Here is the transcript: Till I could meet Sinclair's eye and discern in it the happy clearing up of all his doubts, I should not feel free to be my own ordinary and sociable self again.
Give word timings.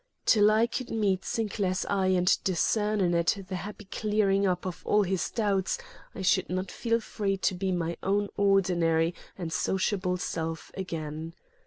Till 0.25 0.49
I 0.49 0.65
could 0.65 0.89
meet 0.89 1.23
Sinclair's 1.23 1.85
eye 1.85 2.07
and 2.07 2.35
discern 2.43 3.01
in 3.01 3.13
it 3.13 3.37
the 3.49 3.55
happy 3.55 3.85
clearing 3.85 4.47
up 4.47 4.65
of 4.65 4.81
all 4.83 5.03
his 5.03 5.29
doubts, 5.29 5.77
I 6.15 6.23
should 6.23 6.49
not 6.49 6.71
feel 6.71 6.99
free 6.99 7.37
to 7.37 7.53
be 7.53 7.71
my 7.71 7.95
own 8.01 8.29
ordinary 8.35 9.13
and 9.37 9.53
sociable 9.53 10.17
self 10.17 10.71
again. 10.73 11.35